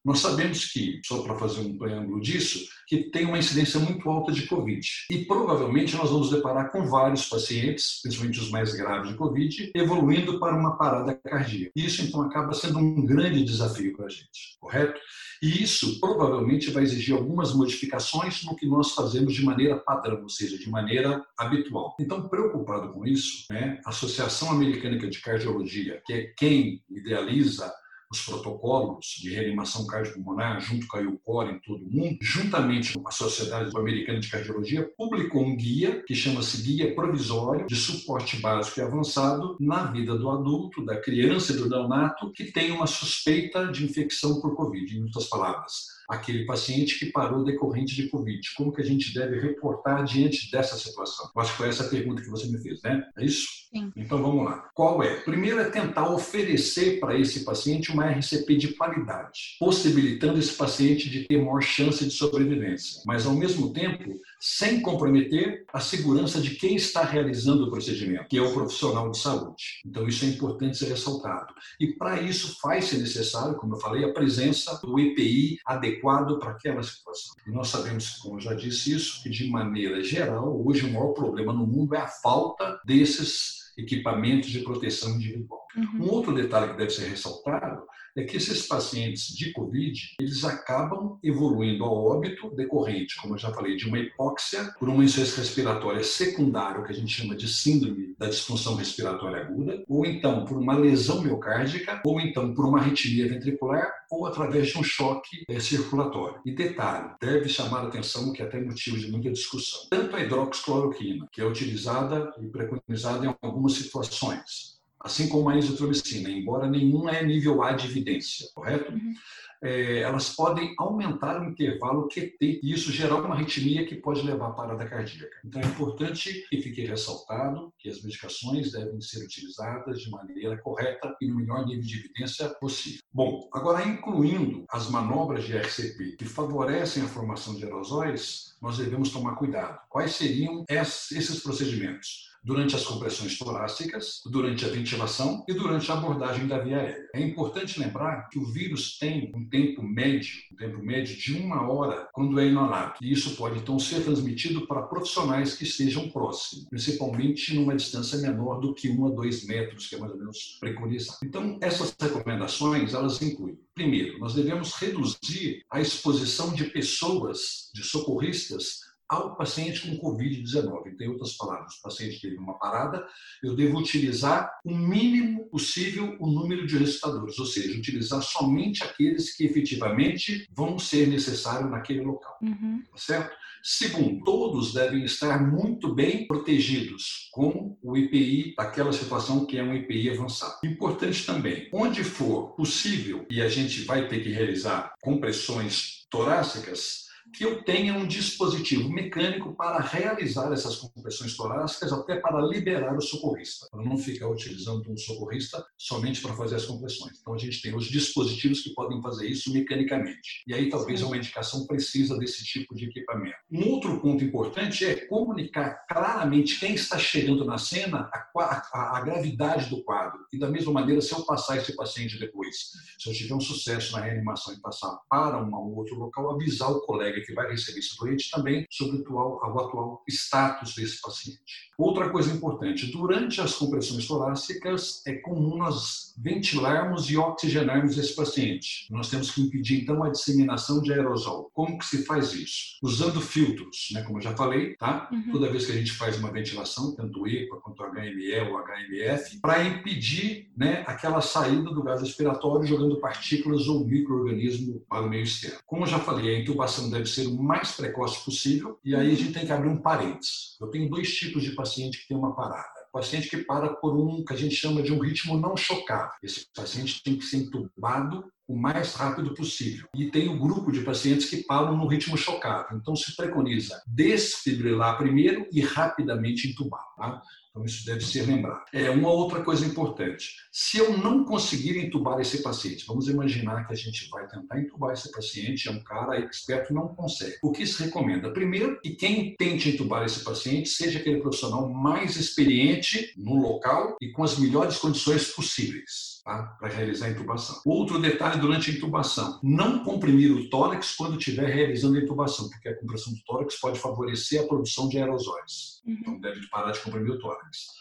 Nós 0.09 0.21
sabemos 0.21 0.65
que, 0.65 0.99
só 1.05 1.21
para 1.21 1.37
fazer 1.37 1.61
um 1.61 1.77
preâmbulo 1.77 2.19
disso, 2.19 2.67
que 2.87 3.11
tem 3.11 3.27
uma 3.27 3.37
incidência 3.37 3.79
muito 3.79 4.09
alta 4.09 4.31
de 4.31 4.47
Covid. 4.47 4.81
E 5.11 5.19
provavelmente 5.25 5.95
nós 5.95 6.09
vamos 6.09 6.31
deparar 6.31 6.71
com 6.71 6.83
vários 6.83 7.29
pacientes, 7.29 7.99
principalmente 8.01 8.39
os 8.39 8.49
mais 8.49 8.73
graves 8.73 9.11
de 9.11 9.15
Covid, 9.15 9.71
evoluindo 9.75 10.39
para 10.39 10.57
uma 10.57 10.75
parada 10.79 11.13
cardíaca. 11.13 11.71
Isso, 11.75 12.01
então, 12.01 12.23
acaba 12.23 12.55
sendo 12.55 12.79
um 12.79 13.05
grande 13.05 13.43
desafio 13.43 13.95
para 13.95 14.07
a 14.07 14.09
gente, 14.09 14.57
correto? 14.59 14.99
E 15.43 15.61
isso 15.61 15.99
provavelmente 15.99 16.71
vai 16.71 16.81
exigir 16.81 17.13
algumas 17.13 17.53
modificações 17.53 18.43
no 18.43 18.55
que 18.55 18.65
nós 18.65 18.95
fazemos 18.95 19.35
de 19.35 19.45
maneira 19.45 19.77
padrão, 19.77 20.23
ou 20.23 20.29
seja, 20.29 20.57
de 20.57 20.67
maneira 20.71 21.23
habitual. 21.37 21.95
Então, 21.99 22.27
preocupado 22.27 22.91
com 22.93 23.05
isso, 23.05 23.45
né, 23.51 23.79
a 23.85 23.89
Associação 23.89 24.49
Americana 24.49 24.97
de 24.97 25.21
Cardiologia, 25.21 26.01
que 26.03 26.13
é 26.13 26.33
quem 26.35 26.83
idealiza 26.89 27.71
os 28.11 28.21
protocolos 28.21 29.05
de 29.21 29.29
reanimação 29.29 29.85
cardiopulmonar, 29.85 30.59
junto 30.59 30.87
com 30.87 30.97
a 30.97 31.01
IUCOR 31.01 31.49
em 31.49 31.59
todo 31.59 31.85
o 31.85 31.91
mundo, 31.91 32.17
juntamente 32.21 32.93
com 32.93 33.07
a 33.07 33.11
Sociedade 33.11 33.75
Americana 33.75 34.19
de 34.19 34.29
Cardiologia, 34.29 34.89
publicou 34.97 35.45
um 35.45 35.55
guia 35.55 36.01
que 36.03 36.15
chama-se 36.15 36.61
Guia 36.63 36.95
Provisório 36.95 37.67
de 37.67 37.75
Suporte 37.75 38.37
Básico 38.37 38.79
e 38.79 38.83
Avançado 38.83 39.55
na 39.59 39.91
vida 39.91 40.17
do 40.17 40.29
adulto, 40.29 40.83
da 40.83 40.99
criança 40.99 41.53
e 41.53 41.57
do 41.57 41.69
neonato 41.69 42.31
que 42.31 42.45
tem 42.45 42.71
uma 42.71 42.87
suspeita 42.87 43.67
de 43.67 43.85
infecção 43.85 44.41
por 44.41 44.55
Covid, 44.55 44.97
em 44.97 45.03
outras 45.03 45.25
palavras 45.25 45.98
aquele 46.09 46.45
paciente 46.45 46.97
que 46.97 47.11
parou 47.11 47.43
decorrente 47.43 47.95
de 47.95 48.09
Covid. 48.09 48.41
Como 48.55 48.73
que 48.73 48.81
a 48.81 48.85
gente 48.85 49.13
deve 49.13 49.39
reportar 49.39 50.03
diante 50.03 50.49
dessa 50.51 50.75
situação? 50.75 51.29
Eu 51.35 51.41
acho 51.41 51.51
que 51.51 51.57
foi 51.57 51.69
essa 51.69 51.83
a 51.83 51.89
pergunta 51.89 52.21
que 52.21 52.29
você 52.29 52.47
me 52.47 52.57
fez, 52.57 52.81
né? 52.81 53.07
É 53.17 53.23
isso? 53.23 53.47
Sim. 53.71 53.91
Então 53.95 54.21
vamos 54.21 54.45
lá. 54.45 54.67
Qual 54.73 55.03
é? 55.03 55.17
Primeiro 55.17 55.59
é 55.59 55.65
tentar 55.65 56.11
oferecer 56.11 56.99
para 56.99 57.17
esse 57.17 57.45
paciente 57.45 57.91
uma 57.91 57.99
uma 57.99 58.09
RCP 58.11 58.55
de 58.55 58.67
qualidade, 58.69 59.57
possibilitando 59.59 60.39
esse 60.39 60.53
paciente 60.53 61.09
de 61.09 61.25
ter 61.25 61.37
maior 61.37 61.61
chance 61.61 62.03
de 62.05 62.11
sobrevivência, 62.11 63.01
mas 63.05 63.25
ao 63.25 63.35
mesmo 63.35 63.73
tempo 63.73 64.17
sem 64.39 64.81
comprometer 64.81 65.65
a 65.73 65.79
segurança 65.79 66.39
de 66.39 66.55
quem 66.55 66.75
está 66.75 67.03
realizando 67.03 67.65
o 67.65 67.69
procedimento, 67.69 68.27
que 68.29 68.37
é 68.37 68.41
o 68.41 68.53
profissional 68.53 69.11
de 69.11 69.17
saúde. 69.17 69.81
Então 69.85 70.07
isso 70.07 70.23
é 70.23 70.29
importante 70.29 70.77
ser 70.77 70.87
ressaltado. 70.87 71.53
E 71.79 71.93
para 71.93 72.21
isso 72.21 72.57
faz-se 72.61 72.97
necessário, 72.97 73.57
como 73.57 73.75
eu 73.75 73.79
falei, 73.79 74.05
a 74.05 74.13
presença 74.13 74.79
do 74.81 74.99
EPI 74.99 75.59
adequado 75.65 76.39
para 76.39 76.51
aquela 76.51 76.81
situação. 76.81 77.35
E 77.45 77.51
nós 77.51 77.67
sabemos, 77.67 78.17
como 78.17 78.37
eu 78.37 78.41
já 78.41 78.53
disse 78.53 78.93
isso, 78.93 79.21
que 79.21 79.29
de 79.29 79.49
maneira 79.49 80.01
geral, 80.03 80.65
hoje 80.65 80.85
o 80.85 80.93
maior 80.93 81.13
problema 81.13 81.51
no 81.51 81.67
mundo 81.67 81.95
é 81.95 81.99
a 81.99 82.07
falta 82.07 82.79
desses 82.85 83.59
equipamentos 83.77 84.49
de 84.49 84.59
proteção 84.59 85.15
individual. 85.15 85.58
Uhum. 85.75 86.05
Um 86.05 86.09
outro 86.11 86.33
detalhe 86.33 86.71
que 86.71 86.77
deve 86.77 86.89
ser 86.89 87.07
ressaltado 87.07 87.83
é 88.15 88.23
que 88.23 88.37
esses 88.37 88.67
pacientes 88.67 89.27
de 89.27 89.51
Covid, 89.53 90.15
eles 90.19 90.43
acabam 90.43 91.19
evoluindo 91.23 91.83
ao 91.83 92.05
óbito 92.05 92.49
decorrente, 92.55 93.15
como 93.21 93.35
eu 93.35 93.37
já 93.37 93.53
falei, 93.53 93.75
de 93.75 93.87
uma 93.87 93.99
hipóxia 93.99 94.73
por 94.79 94.89
uma 94.89 95.03
insuficiência 95.03 95.41
respiratória 95.41 96.03
secundária, 96.03 96.81
o 96.81 96.83
que 96.83 96.91
a 96.91 96.95
gente 96.95 97.13
chama 97.13 97.35
de 97.35 97.47
síndrome 97.47 98.15
da 98.17 98.27
disfunção 98.27 98.75
respiratória 98.75 99.43
aguda, 99.43 99.83
ou 99.87 100.05
então 100.05 100.45
por 100.45 100.57
uma 100.57 100.75
lesão 100.75 101.21
miocárdica, 101.21 102.01
ou 102.05 102.19
então 102.19 102.53
por 102.53 102.65
uma 102.65 102.79
arritmia 102.79 103.27
ventricular, 103.27 103.91
ou 104.11 104.25
através 104.25 104.69
de 104.69 104.77
um 104.77 104.83
choque 104.83 105.43
é, 105.47 105.59
circulatório. 105.59 106.41
E 106.45 106.51
detalhe, 106.51 107.11
deve 107.21 107.47
chamar 107.47 107.81
a 107.81 107.87
atenção 107.87 108.33
que 108.33 108.41
é 108.41 108.45
até 108.45 108.59
motivo 108.59 108.97
de 108.97 109.11
muita 109.11 109.31
discussão. 109.31 109.87
Tanto 109.89 110.15
a 110.15 110.21
hidroxicloroquina, 110.21 111.27
que 111.31 111.41
é 111.41 111.45
utilizada 111.45 112.33
e 112.41 112.47
preconizada 112.47 113.25
em 113.25 113.35
algumas 113.41 113.73
situações, 113.73 114.78
assim 114.99 115.29
como 115.29 115.49
a 115.49 115.57
isotromicina, 115.57 116.29
embora 116.29 116.69
nenhum 116.69 117.07
é 117.07 117.23
nível 117.23 117.63
A 117.63 117.71
de 117.71 117.87
evidência, 117.87 118.49
correto? 118.53 118.91
Uhum. 118.91 119.13
É, 119.61 119.99
elas 120.01 120.29
podem 120.35 120.73
aumentar 120.77 121.41
o 121.41 121.45
intervalo 121.45 122.07
QT 122.07 122.61
e 122.63 122.71
isso 122.73 122.91
gerar 122.91 123.15
uma 123.21 123.35
arritmia 123.35 123.85
que 123.85 123.95
pode 123.95 124.21
levar 124.21 124.47
à 124.47 124.51
parada 124.51 124.85
cardíaca. 124.85 125.35
Então 125.43 125.61
é 125.61 125.65
importante 125.65 126.45
que 126.49 126.61
fique 126.61 126.85
ressaltado 126.85 127.73
que 127.77 127.89
as 127.89 128.01
medicações 128.01 128.71
devem 128.71 129.01
ser 129.01 129.23
utilizadas 129.23 130.01
de 130.01 130.09
maneira 130.09 130.57
correta 130.57 131.15
e 131.21 131.27
no 131.27 131.35
melhor 131.35 131.65
nível 131.65 131.83
de 131.83 131.99
evidência 131.99 132.49
possível. 132.49 133.01
Bom, 133.13 133.49
agora 133.53 133.85
incluindo 133.85 134.65
as 134.69 134.89
manobras 134.89 135.43
de 135.43 135.57
RCP 135.57 136.15
que 136.17 136.25
favorecem 136.25 137.03
a 137.03 137.07
formação 137.07 137.55
de 137.55 137.65
aerosóis, 137.65 138.55
nós 138.61 138.77
devemos 138.77 139.11
tomar 139.11 139.35
cuidado. 139.35 139.79
Quais 139.89 140.13
seriam 140.13 140.63
esses 140.69 141.41
procedimentos? 141.41 142.29
durante 142.43 142.75
as 142.75 142.85
compressões 142.85 143.37
torácicas, 143.37 144.21
durante 144.25 144.65
a 144.65 144.69
ventilação 144.69 145.43
e 145.47 145.53
durante 145.53 145.91
a 145.91 145.95
abordagem 145.95 146.47
da 146.47 146.59
via 146.59 146.77
aérea. 146.77 147.09
É 147.13 147.21
importante 147.21 147.79
lembrar 147.79 148.29
que 148.29 148.39
o 148.39 148.45
vírus 148.45 148.97
tem 148.97 149.31
um 149.35 149.47
tempo 149.49 149.81
médio, 149.83 150.37
um 150.51 150.55
tempo 150.55 150.83
médio 150.83 151.15
de 151.15 151.33
uma 151.33 151.69
hora 151.69 152.07
quando 152.13 152.39
é 152.39 152.47
inalado. 152.47 152.95
E 153.01 153.11
isso 153.11 153.35
pode 153.35 153.59
então 153.59 153.79
ser 153.79 154.03
transmitido 154.03 154.67
para 154.67 154.83
profissionais 154.83 155.55
que 155.55 155.63
estejam 155.63 156.09
próximos, 156.09 156.65
principalmente 156.69 157.55
numa 157.55 157.75
distância 157.75 158.17
menor 158.19 158.59
do 158.59 158.73
que 158.73 158.89
um 158.89 159.07
a 159.07 159.09
dois 159.09 159.45
metros, 159.45 159.87
que 159.87 159.95
é 159.95 159.99
mais 159.99 160.11
ou 160.11 160.19
menos 160.19 160.57
preconizado. 160.59 161.19
Então, 161.23 161.57
essas 161.61 161.95
recomendações, 161.99 162.93
elas 162.93 163.21
incluem 163.21 163.57
Primeiro, 163.79 164.19
nós 164.19 164.33
devemos 164.33 164.73
reduzir 164.73 165.63
a 165.71 165.79
exposição 165.79 166.53
de 166.53 166.65
pessoas, 166.65 167.69
de 167.73 167.81
socorristas, 167.81 168.81
ao 169.09 169.35
paciente 169.35 169.81
com 169.81 169.97
Covid-19. 169.97 170.95
Em 171.01 171.07
outras 171.09 171.35
palavras, 171.35 171.73
o 171.75 171.81
paciente 171.81 172.21
teve 172.21 172.37
uma 172.37 172.59
parada, 172.59 173.05
eu 173.43 173.55
devo 173.55 173.79
utilizar 173.79 174.51
o 174.63 174.73
mínimo 174.73 175.49
possível 175.49 176.15
o 176.19 176.29
número 176.29 176.67
de 176.67 176.77
ressuscitadores, 176.77 177.39
ou 177.39 177.45
seja, 177.45 177.77
utilizar 177.77 178.21
somente 178.21 178.83
aqueles 178.83 179.35
que 179.35 179.45
efetivamente 179.45 180.47
vão 180.55 180.77
ser 180.77 181.07
necessários 181.07 181.71
naquele 181.71 182.01
local. 182.01 182.37
Uhum. 182.41 182.83
Tá 182.91 182.97
certo? 182.97 183.39
Segundo, 183.61 184.23
todos 184.23 184.73
devem 184.73 185.03
estar 185.03 185.45
muito 185.45 185.93
bem 185.93 186.25
protegidos 186.25 187.27
com 187.31 187.77
o 187.81 187.97
IPI 187.97 188.55
daquela 188.55 188.93
situação 188.93 189.45
que 189.45 189.57
é 189.57 189.63
um 189.63 189.73
IPI 189.73 190.11
avançado. 190.11 190.55
Importante 190.63 191.25
também, 191.25 191.67
onde 191.73 192.03
for 192.03 192.55
possível, 192.55 193.25
e 193.29 193.41
a 193.41 193.49
gente 193.49 193.83
vai 193.83 194.07
ter 194.07 194.23
que 194.23 194.29
realizar 194.29 194.93
compressões 195.01 196.05
torácicas, 196.09 197.08
que 197.33 197.45
eu 197.45 197.63
tenha 197.63 197.93
um 197.93 198.07
dispositivo 198.07 198.89
mecânico 198.89 199.55
para 199.55 199.79
realizar 199.79 200.51
essas 200.51 200.75
compressões 200.77 201.35
torácicas, 201.35 201.91
até 201.91 202.15
para 202.17 202.41
liberar 202.41 202.95
o 202.95 203.01
socorrista, 203.01 203.67
para 203.71 203.83
não 203.83 203.97
ficar 203.97 204.27
utilizando 204.29 204.91
um 204.91 204.97
socorrista 204.97 205.65
somente 205.77 206.21
para 206.21 206.33
fazer 206.33 206.55
as 206.55 206.65
compressões. 206.65 207.19
Então 207.19 207.33
a 207.33 207.37
gente 207.37 207.61
tem 207.61 207.75
os 207.75 207.85
dispositivos 207.85 208.61
que 208.61 208.73
podem 208.73 209.01
fazer 209.01 209.27
isso 209.27 209.53
mecanicamente. 209.53 210.43
E 210.47 210.53
aí 210.53 210.69
talvez 210.69 211.01
uma 211.01 211.17
indicação 211.17 211.65
precisa 211.65 212.17
desse 212.17 212.43
tipo 212.43 212.75
de 212.75 212.85
equipamento. 212.85 213.37
Um 213.51 213.69
outro 213.69 213.99
ponto 214.01 214.23
importante 214.23 214.85
é 214.85 214.95
comunicar 215.07 215.85
claramente 215.87 216.59
quem 216.59 216.73
está 216.73 216.97
chegando 216.97 217.45
na 217.45 217.57
cena, 217.57 218.09
a, 218.13 218.63
a, 218.73 218.97
a 218.97 219.01
gravidade 219.01 219.69
do 219.69 219.83
quadro. 219.83 220.19
E 220.33 220.39
da 220.39 220.49
mesma 220.49 220.71
maneira, 220.73 221.01
se 221.01 221.13
eu 221.13 221.23
passar 221.25 221.57
esse 221.57 221.75
paciente 221.75 222.19
depois, 222.19 222.71
se 222.97 223.09
eu 223.09 223.13
tiver 223.13 223.35
um 223.35 223.41
sucesso 223.41 223.93
na 223.93 224.01
reanimação 224.01 224.53
e 224.53 224.59
passar 224.59 224.97
para 225.09 225.43
um 225.43 225.53
outro 225.75 225.95
local, 225.95 226.31
avisar 226.31 226.71
o 226.71 226.81
colega 226.81 227.18
que 227.21 227.33
vai 227.33 227.49
receber 227.49 227.79
esse 227.79 227.97
doente 227.97 228.29
também 228.31 228.65
sobre 228.69 228.97
o 228.97 229.01
atual, 229.01 229.39
o 229.41 229.59
atual 229.59 230.03
status 230.07 230.75
desse 230.75 231.01
paciente. 231.01 231.69
Outra 231.77 232.09
coisa 232.09 232.31
importante, 232.33 232.91
durante 232.91 233.39
as 233.39 233.55
compressões 233.55 234.05
torácicas 234.05 235.01
é 235.07 235.13
comum 235.13 235.57
nós 235.57 236.13
ventilarmos 236.21 237.09
e 237.09 237.17
oxigenarmos 237.17 237.97
esse 237.97 238.13
paciente. 238.15 238.85
Nós 238.91 239.09
temos 239.09 239.31
que 239.31 239.41
impedir 239.41 239.81
então 239.81 240.03
a 240.03 240.09
disseminação 240.09 240.81
de 240.81 240.91
aerosol. 240.91 241.49
Como 241.53 241.77
que 241.77 241.85
se 241.85 242.05
faz 242.05 242.33
isso? 242.33 242.77
Usando 242.83 243.21
filtros, 243.21 243.87
né, 243.93 244.03
como 244.03 244.17
eu 244.17 244.23
já 244.23 244.35
falei, 244.35 244.75
tá? 244.75 245.09
Uhum. 245.11 245.31
Toda 245.31 245.49
vez 245.49 245.65
que 245.65 245.71
a 245.71 245.75
gente 245.75 245.93
faz 245.93 246.17
uma 246.17 246.31
ventilação, 246.31 246.93
tanto 246.95 247.25
EPA 247.27 247.57
quanto 247.61 247.83
HME 247.83 248.39
ou 248.49 248.59
HMF, 248.59 249.39
para 249.39 249.63
impedir, 249.63 250.51
né, 250.57 250.83
aquela 250.85 251.21
saída 251.21 251.71
do 251.71 251.83
gás 251.83 252.01
respiratório 252.01 252.67
jogando 252.67 252.99
partículas 252.99 253.67
ou 253.67 253.85
microorganismo 253.85 254.83
para 254.89 255.05
o 255.05 255.09
meio 255.09 255.23
externo. 255.23 255.59
Como 255.65 255.83
eu 255.83 255.87
já 255.87 255.99
falei, 255.99 256.35
a 256.35 256.39
intubação 256.39 256.89
deve 256.89 257.05
ser 257.09 257.27
o 257.27 257.41
mais 257.41 257.71
precoce 257.71 258.23
possível 258.23 258.79
e 258.83 258.95
aí 258.95 259.11
a 259.11 259.15
gente 259.15 259.33
tem 259.33 259.45
que 259.45 259.51
abrir 259.51 259.69
um 259.69 259.81
parênteses. 259.81 260.57
Eu 260.61 260.67
tenho 260.67 260.89
dois 260.89 261.13
tipos 261.13 261.43
de 261.43 261.51
paciente 261.51 262.01
que 262.01 262.07
tem 262.07 262.17
uma 262.17 262.35
parada 262.35 262.79
paciente 262.91 263.29
que 263.29 263.37
para 263.37 263.73
por 263.75 263.95
um 263.95 264.23
que 264.23 264.33
a 264.33 264.37
gente 264.37 264.55
chama 264.55 264.81
de 264.81 264.91
um 264.91 264.99
ritmo 264.99 265.37
não 265.37 265.55
chocável. 265.55 266.11
Esse 266.23 266.45
paciente 266.53 267.01
tem 267.03 267.17
que 267.17 267.25
ser 267.25 267.37
entubado 267.37 268.25
o 268.47 268.55
mais 268.55 268.95
rápido 268.95 269.33
possível. 269.33 269.87
E 269.95 270.09
tem 270.09 270.27
o 270.27 270.39
grupo 270.39 270.71
de 270.71 270.81
pacientes 270.81 271.29
que 271.29 271.43
param 271.43 271.77
no 271.77 271.87
ritmo 271.87 272.17
chocável. 272.17 272.77
Então 272.77 272.95
se 272.95 273.15
preconiza 273.15 273.81
desfibrilar 273.87 274.97
primeiro 274.97 275.47
e 275.51 275.61
rapidamente 275.61 276.47
entubar. 276.47 276.83
Tá? 276.97 277.21
Então, 277.59 277.65
isso 277.65 277.85
deve 277.85 278.05
ser 278.05 278.25
lembrado. 278.25 278.63
É 278.71 278.89
uma 278.89 279.11
outra 279.11 279.43
coisa 279.43 279.65
importante. 279.65 280.35
Se 280.49 280.77
eu 280.77 280.97
não 280.97 281.25
conseguir 281.25 281.77
entubar 281.77 282.19
esse 282.21 282.41
paciente, 282.41 282.85
vamos 282.87 283.09
imaginar 283.09 283.67
que 283.67 283.73
a 283.73 283.75
gente 283.75 284.09
vai 284.09 284.25
tentar 284.27 284.59
entubar 284.59 284.93
esse 284.93 285.11
paciente, 285.11 285.67
é 285.67 285.71
um 285.71 285.83
cara 285.83 286.17
experto 286.19 286.73
não 286.73 286.87
consegue. 286.87 287.35
O 287.43 287.51
que 287.51 287.67
se 287.67 287.83
recomenda? 287.83 288.31
Primeiro, 288.31 288.79
que 288.79 288.91
quem 288.91 289.35
tente 289.35 289.69
entubar 289.69 290.05
esse 290.05 290.23
paciente 290.23 290.69
seja 290.69 290.99
aquele 290.99 291.19
profissional 291.19 291.67
mais 291.67 292.15
experiente 292.15 293.13
no 293.17 293.35
local 293.35 293.97
e 294.01 294.09
com 294.09 294.23
as 294.23 294.37
melhores 294.37 294.77
condições 294.77 295.27
possíveis 295.27 296.18
tá? 296.23 296.57
para 296.59 296.69
realizar 296.69 297.07
a 297.07 297.09
intubação. 297.11 297.61
Outro 297.65 297.99
detalhe 297.99 298.39
durante 298.39 298.71
a 298.71 298.73
intubação: 298.73 299.39
não 299.43 299.83
comprimir 299.83 300.31
o 300.31 300.49
tórax 300.49 300.95
quando 300.95 301.17
estiver 301.17 301.47
realizando 301.47 301.97
a 301.97 302.01
intubação, 302.01 302.49
porque 302.49 302.69
a 302.69 302.75
compressão 302.75 303.13
do 303.13 303.23
tórax 303.23 303.59
pode 303.59 303.79
favorecer 303.79 304.41
a 304.41 304.47
produção 304.47 304.87
de 304.87 304.97
aerosóis. 304.97 305.81
Uhum. 305.85 305.97
Então, 305.99 306.19
deve 306.19 306.47
parar 306.49 306.71
de 306.71 306.79
comprimir 306.79 307.11
o 307.11 307.19
tórax. 307.19 307.79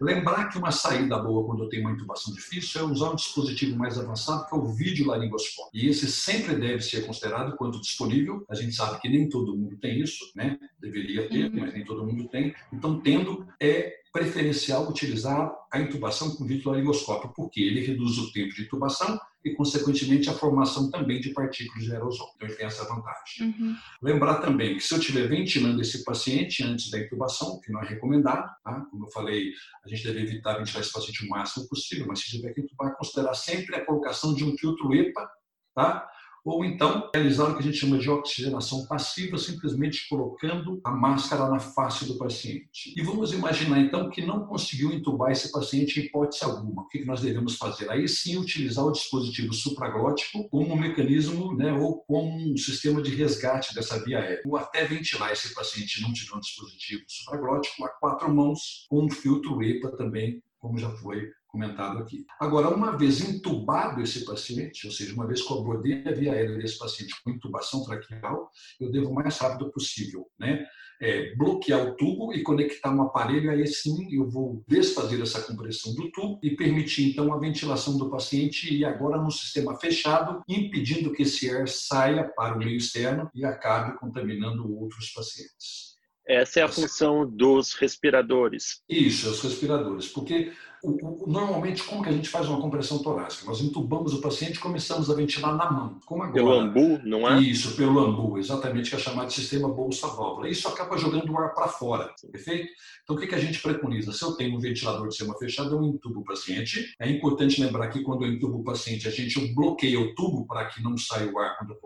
Lembrar 0.00 0.48
que 0.48 0.56
uma 0.56 0.72
saída 0.72 1.18
boa 1.18 1.44
quando 1.44 1.64
eu 1.64 1.68
tenho 1.68 1.82
uma 1.82 1.92
intubação 1.92 2.32
difícil 2.32 2.80
é 2.80 2.84
usar 2.84 3.10
um 3.10 3.14
dispositivo 3.14 3.76
mais 3.76 3.98
avançado, 3.98 4.46
que 4.48 4.54
é 4.54 4.58
o 4.58 4.64
vídeo 4.64 5.06
laringoscópio. 5.06 5.78
E 5.78 5.88
esse 5.88 6.10
sempre 6.10 6.54
deve 6.54 6.80
ser 6.80 7.04
considerado 7.04 7.54
quando 7.58 7.78
disponível. 7.78 8.42
A 8.48 8.54
gente 8.54 8.74
sabe 8.74 8.98
que 8.98 9.10
nem 9.10 9.28
todo 9.28 9.54
mundo 9.54 9.76
tem 9.76 10.00
isso, 10.00 10.32
né? 10.34 10.58
Deveria 10.80 11.28
ter, 11.28 11.50
uhum. 11.50 11.60
mas 11.60 11.74
nem 11.74 11.84
todo 11.84 12.06
mundo 12.06 12.26
tem. 12.28 12.54
Então, 12.72 12.98
tendo 12.98 13.46
é 13.60 13.99
preferencial 14.12 14.88
utilizar 14.88 15.52
a 15.72 15.78
intubação 15.78 16.34
com 16.34 16.44
vídeo 16.44 16.70
laringoscópio, 16.70 17.32
porque 17.34 17.60
ele 17.60 17.80
reduz 17.80 18.18
o 18.18 18.32
tempo 18.32 18.52
de 18.54 18.62
intubação 18.62 19.18
e, 19.44 19.54
consequentemente, 19.54 20.28
a 20.28 20.32
formação 20.32 20.90
também 20.90 21.20
de 21.20 21.30
partículas 21.32 21.84
de 21.84 21.92
aerosol. 21.92 22.32
Então, 22.34 22.48
ele 22.48 22.56
tem 22.56 22.66
essa 22.66 22.84
vantagem. 22.84 23.46
Uhum. 23.46 23.76
Lembrar 24.02 24.40
também 24.40 24.76
que 24.76 24.82
se 24.82 24.92
eu 24.92 24.98
estiver 24.98 25.28
ventilando 25.28 25.80
esse 25.80 26.04
paciente 26.04 26.62
antes 26.64 26.90
da 26.90 26.98
intubação, 26.98 27.60
que 27.60 27.72
não 27.72 27.82
é 27.82 27.86
recomendado, 27.86 28.50
tá? 28.64 28.80
como 28.90 29.06
eu 29.06 29.10
falei, 29.10 29.52
a 29.84 29.88
gente 29.88 30.04
deve 30.04 30.22
evitar 30.22 30.58
ventilar 30.58 30.82
esse 30.82 30.92
paciente 30.92 31.24
o 31.24 31.28
máximo 31.28 31.68
possível, 31.68 32.06
mas 32.06 32.18
se 32.20 32.30
tiver 32.30 32.52
que 32.52 32.60
intubar, 32.60 32.96
considerar 32.96 33.34
sempre 33.34 33.76
a 33.76 33.84
colocação 33.84 34.34
de 34.34 34.44
um 34.44 34.56
filtro 34.58 34.92
EPA, 34.94 35.30
tá? 35.74 36.08
Ou 36.44 36.64
então 36.64 37.10
realizar 37.14 37.44
o 37.44 37.54
que 37.54 37.60
a 37.60 37.62
gente 37.62 37.78
chama 37.78 37.98
de 37.98 38.10
oxigenação 38.10 38.86
passiva, 38.86 39.38
simplesmente 39.38 40.08
colocando 40.08 40.80
a 40.84 40.90
máscara 40.90 41.48
na 41.48 41.58
face 41.58 42.06
do 42.06 42.16
paciente. 42.16 42.94
E 42.96 43.02
vamos 43.02 43.32
imaginar 43.32 43.80
então 43.80 44.10
que 44.10 44.24
não 44.24 44.46
conseguiu 44.46 44.92
entubar 44.92 45.30
esse 45.30 45.52
paciente 45.52 46.00
em 46.00 46.04
hipótese 46.04 46.44
alguma. 46.44 46.82
O 46.82 46.88
que 46.88 47.04
nós 47.04 47.20
devemos 47.20 47.56
fazer? 47.56 47.90
Aí 47.90 48.08
sim 48.08 48.38
utilizar 48.38 48.84
o 48.84 48.92
dispositivo 48.92 49.52
supraglótico 49.52 50.48
como 50.48 50.74
um 50.74 50.78
mecanismo 50.78 51.54
né, 51.54 51.72
ou 51.72 51.98
como 52.04 52.52
um 52.52 52.56
sistema 52.56 53.02
de 53.02 53.14
resgate 53.14 53.74
dessa 53.74 54.02
via 54.02 54.18
aérea. 54.18 54.42
Ou 54.46 54.56
até 54.56 54.84
ventilar 54.84 55.32
esse 55.32 55.54
paciente 55.54 56.00
não 56.02 56.12
tiver 56.12 56.36
um 56.36 56.40
dispositivo 56.40 57.02
supraglótico 57.06 57.84
a 57.84 57.88
quatro 57.88 58.34
mãos 58.34 58.86
com 58.88 59.04
um 59.04 59.10
filtro 59.10 59.62
EPA 59.62 59.90
também, 59.96 60.42
como 60.58 60.78
já 60.78 60.90
foi 60.90 61.30
comentado 61.50 61.98
aqui. 61.98 62.24
Agora, 62.38 62.68
uma 62.68 62.96
vez 62.96 63.20
intubado 63.20 64.00
esse 64.00 64.24
paciente, 64.24 64.86
ou 64.86 64.92
seja, 64.92 65.14
uma 65.14 65.26
vez 65.26 65.42
que 65.42 65.52
eu 65.52 65.58
abordei 65.58 66.04
a 66.06 66.12
via 66.12 66.32
aérea 66.32 66.56
desse 66.56 66.78
paciente 66.78 67.14
com 67.22 67.30
intubação 67.30 67.84
traqueal, 67.84 68.50
eu 68.80 68.90
devo 68.90 69.10
o 69.10 69.14
mais 69.14 69.36
rápido 69.38 69.70
possível, 69.70 70.26
né? 70.38 70.64
É, 71.02 71.34
bloquear 71.34 71.82
o 71.86 71.96
tubo 71.96 72.30
e 72.34 72.42
conectar 72.42 72.94
um 72.94 73.00
aparelho, 73.00 73.50
aí 73.50 73.66
sim 73.66 74.14
eu 74.14 74.28
vou 74.28 74.62
desfazer 74.68 75.18
essa 75.22 75.40
compressão 75.40 75.94
do 75.94 76.12
tubo 76.12 76.38
e 76.42 76.50
permitir 76.50 77.10
então 77.10 77.32
a 77.32 77.38
ventilação 77.38 77.96
do 77.96 78.10
paciente 78.10 78.74
e 78.74 78.84
agora 78.84 79.16
no 79.16 79.30
sistema 79.30 79.74
fechado, 79.76 80.42
impedindo 80.46 81.10
que 81.12 81.22
esse 81.22 81.48
ar 81.50 81.66
saia 81.66 82.24
para 82.24 82.54
o 82.54 82.58
meio 82.58 82.76
externo 82.76 83.30
e 83.34 83.46
acabe 83.46 83.98
contaminando 83.98 84.78
outros 84.78 85.10
pacientes. 85.10 85.90
Essa 86.30 86.60
é 86.60 86.62
a 86.62 86.68
função 86.68 87.28
dos 87.28 87.72
respiradores. 87.72 88.82
Isso, 88.88 89.28
os 89.28 89.42
respiradores, 89.42 90.06
porque 90.06 90.52
o, 90.82 91.24
o, 91.24 91.30
normalmente, 91.30 91.82
como 91.82 92.02
que 92.02 92.08
a 92.08 92.12
gente 92.12 92.28
faz 92.28 92.48
uma 92.48 92.60
compressão 92.60 92.98
torácica? 92.98 93.46
Nós 93.46 93.60
entubamos 93.60 94.14
o 94.14 94.20
paciente 94.20 94.56
e 94.56 94.60
começamos 94.60 95.10
a 95.10 95.14
ventilar 95.14 95.56
na 95.56 95.70
mão. 95.70 96.00
Como 96.06 96.22
agora. 96.22 96.34
Pelo 96.34 96.52
ambu, 96.52 97.00
não 97.04 97.28
é? 97.28 97.40
Isso, 97.40 97.76
pelo 97.76 97.98
ambu, 97.98 98.38
exatamente, 98.38 98.90
que 98.90 98.96
é 98.96 98.98
chamado 98.98 99.28
de 99.28 99.34
sistema 99.34 99.68
bolsa-válvula. 99.68 100.48
Isso 100.48 100.66
acaba 100.68 100.96
jogando 100.96 101.30
o 101.32 101.38
ar 101.38 101.54
para 101.54 101.68
fora, 101.68 102.12
perfeito? 102.32 102.68
Então, 103.02 103.16
o 103.16 103.18
que, 103.18 103.26
que 103.26 103.34
a 103.34 103.40
gente 103.40 103.60
preconiza? 103.60 104.12
Se 104.12 104.22
eu 104.22 104.32
tenho 104.32 104.56
um 104.56 104.60
ventilador 104.60 105.08
de 105.08 105.14
sistema 105.14 105.36
fechado, 105.36 105.74
eu 105.74 105.82
entubo 105.82 106.20
o 106.20 106.24
paciente. 106.24 106.94
É 106.98 107.10
importante 107.10 107.60
lembrar 107.60 107.88
que 107.88 108.02
quando 108.02 108.24
eu 108.24 108.32
entubo 108.32 108.58
o 108.58 108.64
paciente, 108.64 109.08
a 109.08 109.10
gente 109.10 109.52
bloqueia 109.54 110.00
o 110.00 110.14
tubo 110.14 110.46
para 110.46 110.66
que 110.66 110.82
não 110.82 110.96
saia 110.96 111.30
o 111.30 111.38
ar 111.38 111.58
quando 111.58 111.72
eu 111.72 111.76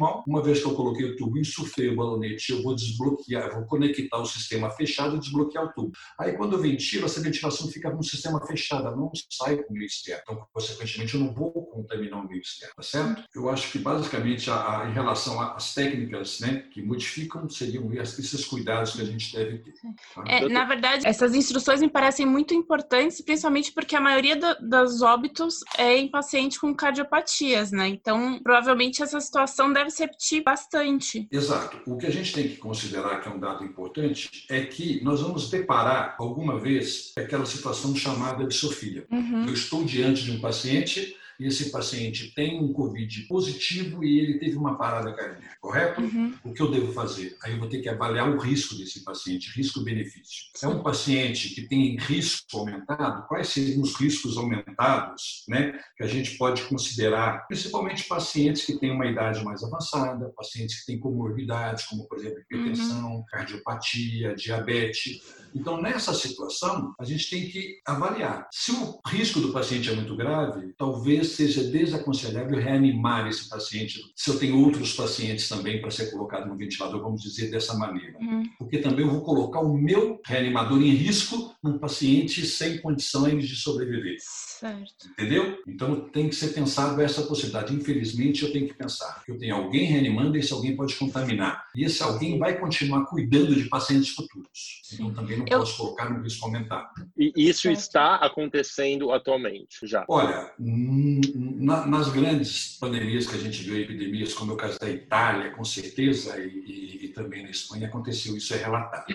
pulmão. 0.00 0.24
Uma 0.26 0.42
vez 0.42 0.60
que 0.60 0.66
eu 0.66 0.74
coloquei 0.74 1.04
o 1.04 1.16
tubo, 1.16 1.38
insuflei 1.38 1.90
o 1.90 1.96
balonete, 1.96 2.52
eu 2.52 2.62
vou 2.62 2.74
desbloquear, 2.74 3.54
vou 3.54 3.66
conectar 3.66 4.18
o 4.18 4.24
sistema 4.24 4.70
fechado 4.70 5.16
e 5.16 5.20
desbloquear 5.20 5.66
o 5.66 5.72
tubo. 5.72 5.92
Aí, 6.18 6.32
quando 6.36 6.54
eu 6.54 6.62
ventilo, 6.62 7.04
essa 7.04 7.20
ventilação 7.20 7.68
fica 7.68 7.90
no 7.90 8.02
sistema 8.02 8.44
fechado, 8.46 8.96
não 8.96 9.12
sai 9.30 9.58
com 9.62 9.74
o 9.74 9.78
externo. 9.78 10.22
Então, 10.22 10.46
consequentemente, 10.52 11.14
eu 11.14 11.20
não 11.20 11.34
vou 11.34 11.69
contaminar 11.70 12.24
o 12.24 12.28
meio 12.28 12.40
externo, 12.40 12.74
tá 12.76 12.82
certo? 12.82 13.24
Eu 13.34 13.48
acho 13.48 13.70
que, 13.70 13.78
basicamente, 13.78 14.50
a, 14.50 14.80
a, 14.80 14.90
em 14.90 14.92
relação 14.92 15.40
às 15.40 15.74
técnicas 15.74 16.40
né, 16.40 16.64
que 16.70 16.82
modificam, 16.82 17.48
seriam 17.48 17.92
esses 17.92 18.44
cuidados 18.44 18.92
que 18.92 19.02
a 19.02 19.04
gente 19.04 19.34
deve 19.34 19.58
ter. 19.58 19.72
Tá? 20.14 20.24
É, 20.26 20.48
na 20.48 20.64
verdade, 20.64 21.06
essas 21.06 21.34
instruções 21.34 21.80
me 21.80 21.88
parecem 21.88 22.26
muito 22.26 22.54
importantes, 22.54 23.20
principalmente 23.20 23.72
porque 23.72 23.96
a 23.96 24.00
maioria 24.00 24.36
do, 24.36 24.68
dos 24.68 25.02
óbitos 25.02 25.60
é 25.78 25.96
em 25.96 26.08
paciente 26.08 26.58
com 26.58 26.74
cardiopatias, 26.74 27.70
né? 27.70 27.88
Então, 27.88 28.40
provavelmente, 28.42 29.02
essa 29.02 29.20
situação 29.20 29.72
deve 29.72 29.90
se 29.90 30.02
repetir 30.02 30.42
bastante. 30.42 31.28
Exato. 31.30 31.80
O 31.86 31.96
que 31.96 32.06
a 32.06 32.10
gente 32.10 32.32
tem 32.32 32.48
que 32.48 32.56
considerar 32.56 33.20
que 33.20 33.28
é 33.28 33.32
um 33.32 33.38
dado 33.38 33.64
importante 33.64 34.46
é 34.48 34.64
que 34.64 35.02
nós 35.02 35.20
vamos 35.20 35.50
deparar 35.50 36.16
alguma 36.18 36.58
vez 36.58 37.12
aquela 37.16 37.46
situação 37.46 37.94
chamada 37.94 38.46
de 38.46 38.54
Sofia. 38.54 39.06
Uhum. 39.10 39.46
Eu 39.46 39.54
estou 39.54 39.84
diante 39.84 40.24
de 40.24 40.32
um 40.32 40.40
paciente 40.40 41.16
esse 41.46 41.70
paciente 41.70 42.34
tem 42.34 42.60
um 42.60 42.72
Covid 42.72 43.22
positivo 43.22 44.04
e 44.04 44.18
ele 44.18 44.38
teve 44.38 44.56
uma 44.56 44.76
parada 44.76 45.12
cardíaca, 45.12 45.56
correto? 45.60 46.00
Uhum. 46.00 46.34
O 46.44 46.52
que 46.52 46.60
eu 46.60 46.70
devo 46.70 46.92
fazer? 46.92 47.36
Aí 47.42 47.52
eu 47.52 47.58
vou 47.58 47.68
ter 47.68 47.80
que 47.80 47.88
avaliar 47.88 48.28
o 48.28 48.38
risco 48.38 48.74
desse 48.76 49.04
paciente, 49.04 49.50
risco-benefício. 49.56 50.50
É 50.62 50.68
um 50.68 50.82
paciente 50.82 51.50
que 51.50 51.62
tem 51.62 51.96
risco 51.96 52.58
aumentado? 52.58 53.26
Quais 53.26 53.48
seriam 53.48 53.82
os 53.82 53.94
riscos 53.94 54.36
aumentados 54.36 55.44
né, 55.48 55.78
que 55.96 56.02
a 56.02 56.06
gente 56.06 56.36
pode 56.36 56.62
considerar? 56.64 57.46
Principalmente 57.46 58.04
pacientes 58.04 58.64
que 58.64 58.78
têm 58.78 58.90
uma 58.90 59.06
idade 59.06 59.44
mais 59.44 59.62
avançada, 59.62 60.32
pacientes 60.36 60.80
que 60.80 60.86
têm 60.86 61.00
comorbidades, 61.00 61.86
como, 61.86 62.06
por 62.06 62.18
exemplo, 62.18 62.40
hipertensão, 62.40 63.16
uhum. 63.16 63.24
cardiopatia, 63.28 64.34
diabetes. 64.34 65.20
Então, 65.54 65.80
nessa 65.80 66.14
situação, 66.14 66.94
a 66.98 67.04
gente 67.04 67.28
tem 67.28 67.48
que 67.48 67.80
avaliar. 67.86 68.48
Se 68.52 68.72
o 68.72 69.00
risco 69.06 69.40
do 69.40 69.52
paciente 69.52 69.90
é 69.90 69.94
muito 69.94 70.16
grave, 70.16 70.72
talvez 70.76 71.32
seja 71.32 71.64
desaconselhável 71.64 72.58
reanimar 72.58 73.28
esse 73.28 73.48
paciente. 73.48 74.00
Se 74.14 74.30
eu 74.30 74.38
tenho 74.38 74.58
outros 74.58 74.92
pacientes 74.92 75.48
também 75.48 75.80
para 75.80 75.90
ser 75.90 76.10
colocado 76.10 76.48
no 76.48 76.56
ventilador, 76.56 77.02
vamos 77.02 77.22
dizer 77.22 77.50
dessa 77.50 77.74
maneira. 77.74 78.18
Uhum. 78.18 78.44
Porque 78.58 78.78
também 78.78 79.04
eu 79.04 79.10
vou 79.10 79.22
colocar 79.22 79.60
o 79.60 79.76
meu 79.76 80.20
reanimador 80.24 80.80
em 80.80 80.90
risco 80.90 81.54
num 81.62 81.78
paciente 81.78 82.46
sem 82.46 82.78
condições 82.78 83.46
de 83.46 83.56
sobreviver. 83.56 84.16
Certo. 84.18 85.08
Entendeu? 85.12 85.58
Então 85.66 86.08
tem 86.08 86.28
que 86.28 86.34
ser 86.34 86.48
pensado 86.48 87.00
essa 87.00 87.22
possibilidade. 87.22 87.74
Infelizmente, 87.74 88.44
eu 88.44 88.52
tenho 88.52 88.68
que 88.68 88.74
pensar 88.74 89.22
que 89.24 89.32
eu 89.32 89.38
tenho 89.38 89.54
alguém 89.54 89.84
reanimando 89.84 90.36
e 90.36 90.40
esse 90.40 90.52
alguém 90.52 90.76
pode 90.76 90.94
contaminar. 90.94 91.64
E 91.74 91.84
esse 91.84 92.02
alguém 92.02 92.38
vai 92.38 92.58
continuar 92.58 93.04
cuidando 93.06 93.54
de 93.54 93.68
pacientes 93.68 94.10
futuros. 94.10 94.82
Então 94.92 95.12
também 95.12 95.38
não 95.38 95.46
eu... 95.48 95.60
posso 95.60 95.76
colocar 95.76 96.10
no 96.10 96.22
risco 96.22 96.46
aumentado. 96.46 96.88
E 97.16 97.32
isso 97.36 97.70
está 97.70 98.16
acontecendo 98.16 99.12
atualmente 99.12 99.86
já? 99.86 100.04
Olha, 100.08 100.52
na, 100.58 101.86
nas 101.86 102.08
grandes 102.08 102.76
pandemias 102.78 103.26
que 103.26 103.36
a 103.36 103.40
gente 103.40 103.62
viu, 103.62 103.80
epidemias, 103.80 104.34
como 104.34 104.52
é 104.52 104.54
o 104.54 104.56
caso 104.56 104.78
da 104.78 104.90
Itália, 104.90 105.50
com 105.52 105.64
certeza, 105.64 106.38
e, 106.38 106.48
e, 106.48 107.04
e 107.06 107.08
também 107.08 107.42
na 107.42 107.50
Espanha, 107.50 107.86
aconteceu 107.86 108.36
isso, 108.36 108.54
é 108.54 108.58
relatado. 108.58 109.14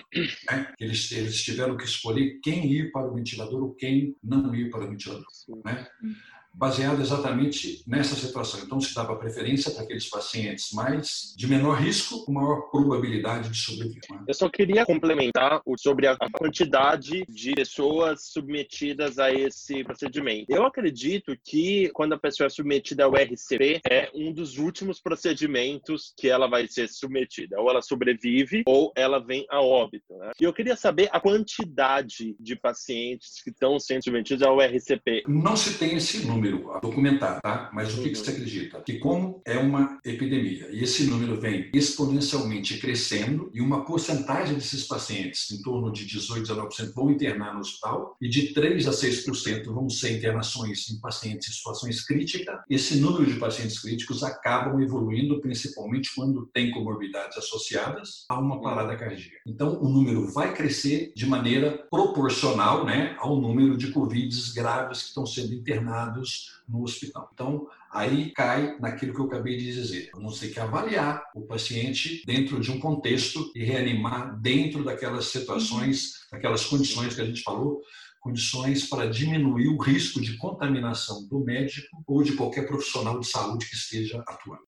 Né? 0.50 0.72
Eles, 0.78 1.10
eles 1.12 1.42
tiveram 1.42 1.76
que 1.76 1.84
escolher 1.84 2.40
quem 2.42 2.70
ir 2.72 2.90
para 2.92 3.06
o 3.06 3.14
ventilador 3.14 3.62
ou 3.62 3.74
quem 3.74 4.16
não 4.22 4.54
ir 4.54 4.70
para 4.70 4.84
o 4.84 4.88
ventilador. 4.88 5.26
Né? 5.64 5.86
Baseado 6.56 7.00
exatamente 7.00 7.82
nessa 7.86 8.16
situação. 8.16 8.60
Então, 8.64 8.80
se 8.80 8.94
dava 8.94 9.14
preferência 9.16 9.70
para 9.70 9.82
aqueles 9.82 10.08
pacientes 10.08 10.72
mais 10.72 11.34
de 11.36 11.46
menor 11.46 11.74
risco, 11.74 12.24
com 12.24 12.32
maior 12.32 12.70
probabilidade 12.70 13.50
de 13.50 13.58
sobreviver. 13.58 14.00
Né? 14.10 14.24
Eu 14.26 14.34
só 14.34 14.48
queria 14.48 14.86
complementar 14.86 15.60
sobre 15.78 16.06
a 16.06 16.16
quantidade 16.32 17.24
de 17.28 17.52
pessoas 17.52 18.28
submetidas 18.32 19.18
a 19.18 19.30
esse 19.30 19.84
procedimento. 19.84 20.46
Eu 20.48 20.64
acredito 20.64 21.36
que 21.44 21.90
quando 21.90 22.14
a 22.14 22.18
pessoa 22.18 22.46
é 22.46 22.50
submetida 22.50 23.04
ao 23.04 23.12
RCP, 23.12 23.80
é 23.88 24.10
um 24.14 24.32
dos 24.32 24.56
últimos 24.56 25.00
procedimentos 25.00 26.14
que 26.16 26.28
ela 26.28 26.48
vai 26.48 26.66
ser 26.66 26.88
submetida. 26.88 27.60
Ou 27.60 27.68
ela 27.68 27.82
sobrevive, 27.82 28.62
ou 28.66 28.92
ela 28.96 29.18
vem 29.18 29.44
a 29.50 29.60
óbito. 29.60 30.16
Né? 30.16 30.30
E 30.40 30.44
eu 30.44 30.54
queria 30.54 30.76
saber 30.76 31.10
a 31.12 31.20
quantidade 31.20 32.34
de 32.40 32.56
pacientes 32.56 33.42
que 33.42 33.50
estão 33.50 33.78
sendo 33.78 34.04
submetidos 34.04 34.42
ao 34.42 34.58
RCP. 34.58 35.24
Não 35.28 35.56
se 35.56 35.78
tem 35.78 35.96
esse 35.96 36.24
número 36.26 36.45
número 36.46 36.72
a 36.72 36.80
documentar, 36.80 37.40
tá? 37.40 37.70
Mas 37.72 37.96
o 37.96 38.02
que, 38.02 38.10
que 38.10 38.16
você 38.16 38.30
acredita? 38.30 38.80
Que 38.80 38.98
como 38.98 39.42
é 39.44 39.58
uma 39.58 39.98
epidemia 40.04 40.68
e 40.70 40.82
esse 40.82 41.04
número 41.04 41.40
vem 41.40 41.70
exponencialmente 41.72 42.78
crescendo 42.78 43.50
e 43.52 43.60
uma 43.60 43.84
porcentagem 43.84 44.54
desses 44.54 44.84
pacientes, 44.84 45.50
em 45.50 45.62
torno 45.62 45.92
de 45.92 46.04
18, 46.06 46.42
19%, 46.42 46.94
vão 46.94 47.10
internar 47.10 47.54
no 47.54 47.60
hospital 47.60 48.16
e 48.20 48.28
de 48.28 48.52
3 48.52 48.86
a 48.88 48.90
6% 48.90 49.64
vão 49.66 49.88
ser 49.88 50.16
internações 50.16 50.90
em 50.90 51.00
pacientes 51.00 51.48
em 51.48 51.52
situações 51.52 52.04
críticas, 52.04 52.60
esse 52.68 52.96
número 52.98 53.26
de 53.26 53.38
pacientes 53.38 53.78
críticos 53.78 54.22
acabam 54.22 54.80
evoluindo 54.80 55.40
principalmente 55.40 56.10
quando 56.14 56.46
tem 56.46 56.70
comorbidades 56.70 57.36
associadas 57.36 58.24
a 58.28 58.38
uma 58.38 58.60
parada 58.60 58.96
cardíaca. 58.96 59.36
Então, 59.46 59.80
o 59.80 59.88
número 59.88 60.26
vai 60.32 60.54
crescer 60.54 61.12
de 61.14 61.26
maneira 61.26 61.86
proporcional 61.90 62.84
né, 62.84 63.16
ao 63.18 63.40
número 63.40 63.76
de 63.76 63.90
COVIDs 63.90 64.52
graves 64.52 65.02
que 65.02 65.08
estão 65.08 65.26
sendo 65.26 65.54
internados 65.54 66.35
no 66.68 66.82
hospital. 66.82 67.30
Então, 67.32 67.66
aí 67.92 68.32
cai 68.32 68.78
naquilo 68.78 69.14
que 69.14 69.20
eu 69.20 69.26
acabei 69.26 69.56
de 69.56 69.72
dizer. 69.72 70.10
Vamos 70.12 70.38
ter 70.40 70.48
que 70.48 70.60
avaliar 70.60 71.22
o 71.34 71.42
paciente 71.42 72.22
dentro 72.26 72.60
de 72.60 72.70
um 72.70 72.80
contexto 72.80 73.50
e 73.54 73.64
reanimar 73.64 74.38
dentro 74.40 74.84
daquelas 74.84 75.26
situações, 75.26 76.26
daquelas 76.30 76.64
condições 76.64 77.14
que 77.14 77.20
a 77.20 77.24
gente 77.24 77.42
falou, 77.42 77.80
condições 78.20 78.88
para 78.88 79.06
diminuir 79.08 79.68
o 79.68 79.80
risco 79.80 80.20
de 80.20 80.36
contaminação 80.36 81.26
do 81.28 81.38
médico 81.38 82.02
ou 82.06 82.22
de 82.22 82.32
qualquer 82.32 82.66
profissional 82.66 83.20
de 83.20 83.28
saúde 83.28 83.66
que 83.66 83.76
esteja 83.76 84.22
atuando. 84.26 84.64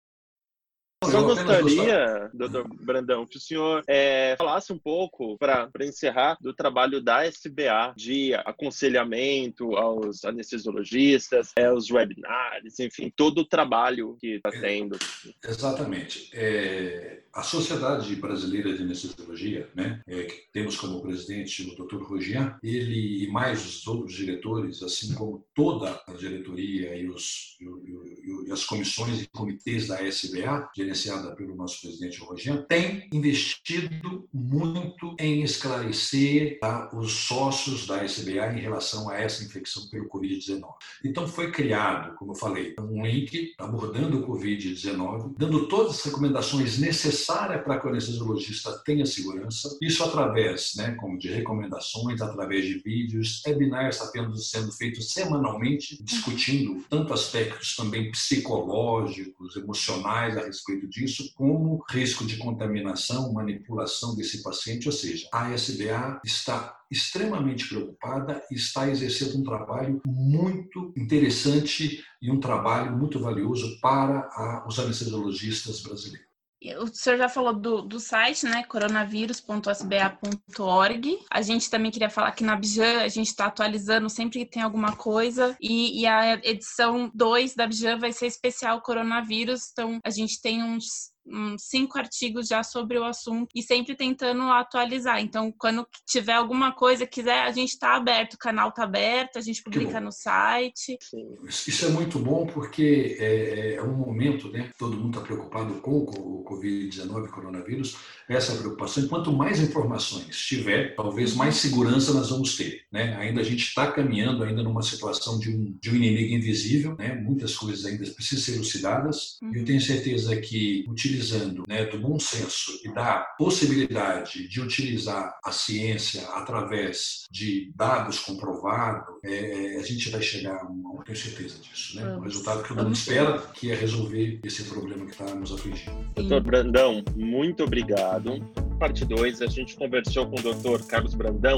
Só 1.05 1.21
gostaria, 1.21 2.29
doutor 2.33 2.67
Brandão, 2.81 3.25
que 3.25 3.37
o 3.37 3.39
senhor 3.39 3.83
é, 3.87 4.35
falasse 4.37 4.71
um 4.71 4.77
pouco, 4.77 5.37
para 5.37 5.69
encerrar, 5.81 6.37
do 6.41 6.53
trabalho 6.53 7.01
da 7.01 7.25
SBA 7.25 7.93
de 7.95 8.33
aconselhamento 8.33 9.75
aos 9.75 10.23
anestesiologistas, 10.25 11.51
é, 11.55 11.71
os 11.71 11.89
webinars, 11.89 12.79
enfim, 12.79 13.11
todo 13.15 13.39
o 13.39 13.45
trabalho 13.45 14.17
que 14.19 14.35
está 14.35 14.51
tendo. 14.51 14.97
Exatamente. 15.43 16.29
É, 16.33 17.23
a 17.33 17.41
Sociedade 17.41 18.15
Brasileira 18.15 18.73
de 18.75 18.83
Anestesiologia, 18.83 19.67
né, 19.75 20.01
é, 20.07 20.23
que 20.23 20.51
temos 20.51 20.75
como 20.75 21.01
presidente 21.01 21.63
o 21.63 21.83
Dr. 21.83 22.03
Rogian, 22.03 22.57
ele 22.61 23.23
e 23.23 23.27
mais 23.27 23.65
os 23.65 23.87
outros 23.87 24.13
diretores, 24.13 24.83
assim 24.83 25.13
como 25.15 25.43
toda 25.55 25.99
a 26.07 26.13
diretoria 26.13 26.95
e, 26.95 27.09
os, 27.09 27.57
e, 27.59 27.65
e, 27.65 28.49
e 28.49 28.51
as 28.51 28.63
comissões 28.65 29.21
e 29.21 29.27
comitês 29.27 29.87
da 29.87 30.01
SBA, 30.03 30.69
gerenciada 30.93 31.35
pelo 31.35 31.55
nosso 31.55 31.81
presidente 31.81 32.19
Rogian, 32.19 32.61
tem 32.63 33.07
investido 33.11 34.27
muito 34.31 35.15
em 35.19 35.41
esclarecer 35.41 36.59
tá, 36.59 36.89
os 36.93 37.11
sócios 37.11 37.85
da 37.87 38.03
SBA 38.03 38.53
em 38.53 38.61
relação 38.61 39.09
a 39.09 39.17
essa 39.17 39.43
infecção 39.43 39.87
pelo 39.89 40.07
Covid-19. 40.07 40.63
Então 41.03 41.27
foi 41.27 41.51
criado, 41.51 42.15
como 42.15 42.31
eu 42.31 42.35
falei, 42.35 42.75
um 42.79 43.05
link 43.05 43.53
abordando 43.57 44.19
o 44.19 44.27
Covid-19, 44.27 45.33
dando 45.37 45.67
todas 45.67 45.95
as 45.95 46.03
recomendações 46.03 46.77
necessárias 46.77 47.63
para 47.63 47.79
que 47.79 47.87
o 47.87 47.89
anestesiologista 47.89 48.71
tenha 48.85 49.05
segurança, 49.05 49.75
isso 49.81 50.03
através, 50.03 50.73
né, 50.77 50.95
como 50.99 51.17
de 51.17 51.29
recomendações, 51.29 52.21
através 52.21 52.65
de 52.65 52.79
vídeos, 52.79 53.41
webinars 53.45 53.95
está 53.95 54.11
sendo 54.37 54.71
feitos 54.71 55.11
semanalmente, 55.11 56.01
discutindo 56.03 56.83
tanto 56.89 57.13
aspectos 57.13 57.75
também 57.75 58.11
psicológicos, 58.11 59.55
emocionais 59.55 60.37
a 60.37 60.45
respeito 60.45 60.82
disso, 60.87 61.33
como 61.35 61.83
risco 61.89 62.25
de 62.25 62.37
contaminação, 62.37 63.33
manipulação 63.33 64.15
desse 64.15 64.41
paciente, 64.41 64.87
ou 64.87 64.91
seja, 64.91 65.27
a 65.31 65.51
SBA 65.53 66.21
está 66.23 66.77
extremamente 66.89 67.67
preocupada 67.67 68.43
e 68.51 68.55
está 68.55 68.89
exercendo 68.89 69.39
um 69.39 69.43
trabalho 69.43 70.01
muito 70.05 70.93
interessante 70.95 72.03
e 72.21 72.31
um 72.31 72.39
trabalho 72.39 72.97
muito 72.97 73.19
valioso 73.19 73.79
para 73.79 74.29
a, 74.33 74.65
os 74.67 74.77
anestesiologistas 74.79 75.81
brasileiros. 75.81 76.32
O 76.79 76.87
senhor 76.87 77.17
já 77.17 77.29
falou 77.29 77.53
do, 77.53 77.81
do 77.81 77.99
site, 77.99 78.45
né? 78.45 78.63
coronavírus.sba.org. 78.63 81.19
A 81.29 81.41
gente 81.41 81.69
também 81.69 81.91
queria 81.91 82.09
falar 82.09 82.31
que 82.31 82.43
na 82.43 82.55
Bijan 82.55 83.01
a 83.01 83.07
gente 83.07 83.27
está 83.27 83.45
atualizando 83.47 84.09
sempre 84.09 84.39
que 84.39 84.51
tem 84.51 84.63
alguma 84.63 84.95
coisa. 84.95 85.55
E, 85.61 86.01
e 86.01 86.07
a 86.07 86.35
edição 86.35 87.11
2 87.13 87.55
da 87.55 87.67
Bijan 87.67 87.99
vai 87.99 88.13
ser 88.13 88.27
especial 88.27 88.81
coronavírus. 88.81 89.69
Então 89.71 89.99
a 90.03 90.09
gente 90.09 90.41
tem 90.41 90.63
uns 90.63 91.12
cinco 91.57 91.97
artigos 91.97 92.47
já 92.47 92.63
sobre 92.63 92.97
o 92.97 93.03
assunto 93.03 93.49
e 93.55 93.61
sempre 93.61 93.95
tentando 93.95 94.43
atualizar. 94.43 95.19
Então, 95.19 95.53
quando 95.57 95.87
tiver 96.05 96.33
alguma 96.33 96.73
coisa, 96.73 97.07
quiser, 97.07 97.43
a 97.43 97.51
gente 97.51 97.69
está 97.69 97.95
aberto, 97.95 98.33
o 98.33 98.37
canal 98.37 98.69
está 98.69 98.83
aberto, 98.83 99.37
a 99.37 99.41
gente 99.41 99.63
publica 99.63 99.99
no 99.99 100.11
site. 100.11 100.97
Isso 101.43 101.85
é 101.85 101.89
muito 101.89 102.19
bom 102.19 102.45
porque 102.45 103.17
é, 103.19 103.75
é 103.75 103.81
um 103.81 103.95
momento, 103.95 104.49
né? 104.49 104.69
Todo 104.77 104.97
mundo 104.97 105.17
está 105.17 105.21
preocupado 105.21 105.75
com 105.75 105.99
o 105.99 106.43
Covid-19, 106.45 107.29
coronavírus, 107.29 107.97
essa 108.27 108.55
preocupação. 108.55 109.03
E 109.03 109.07
quanto 109.07 109.31
mais 109.31 109.59
informações 109.59 110.37
tiver, 110.37 110.95
talvez 110.95 111.35
mais 111.35 111.55
segurança 111.55 112.13
nós 112.13 112.29
vamos 112.29 112.55
ter, 112.55 112.83
né? 112.91 113.15
Ainda 113.17 113.41
a 113.41 113.43
gente 113.43 113.63
está 113.63 113.91
caminhando 113.91 114.43
ainda 114.43 114.61
numa 114.61 114.81
situação 114.81 115.39
de 115.39 115.49
um, 115.49 115.77
de 115.79 115.89
um 115.89 115.95
inimigo 115.95 116.33
invisível, 116.33 116.95
né? 116.97 117.15
Muitas 117.15 117.55
coisas 117.55 117.85
ainda 117.85 118.05
precisam 118.11 118.43
ser 118.43 118.55
elucidadas. 118.55 119.37
Uhum. 119.41 119.55
E 119.55 119.59
eu 119.59 119.65
tenho 119.65 119.81
certeza 119.81 120.35
que 120.37 120.85
utilizar 120.87 121.12
utilizando 121.13 121.63
né, 121.67 121.85
do 121.85 121.99
bom 121.99 122.19
senso 122.19 122.79
e 122.83 122.91
da 122.91 123.19
possibilidade 123.37 124.47
de 124.47 124.61
utilizar 124.61 125.37
a 125.43 125.51
ciência 125.51 126.27
através 126.29 127.25
de 127.29 127.71
dados 127.75 128.19
comprovados, 128.19 129.03
é, 129.23 129.77
a 129.79 129.83
gente 129.83 130.09
vai 130.09 130.21
chegar 130.21 130.55
a 130.55 131.03
tenho 131.03 131.17
certeza 131.17 131.59
disso, 131.61 131.97
né? 131.97 132.15
O 132.15 132.21
resultado 132.21 132.63
que 132.63 132.69
todo 132.69 132.83
mundo 132.83 132.93
espera, 132.93 133.37
que 133.53 133.71
é 133.71 133.75
resolver 133.75 134.39
esse 134.43 134.63
problema 134.63 135.05
que 135.05 135.11
está 135.11 135.35
nos 135.35 135.51
afligindo. 135.51 135.91
Doutor 136.15 136.41
Brandão, 136.41 137.03
muito 137.15 137.63
obrigado. 137.63 138.39
Parte 138.79 139.05
2, 139.05 139.41
a 139.41 139.47
gente 139.47 139.75
conversou 139.75 140.27
com 140.27 140.39
o 140.39 140.41
doutor 140.41 140.85
Carlos 140.87 141.13
Brandão 141.13 141.57